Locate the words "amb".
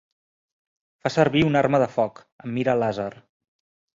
2.45-2.57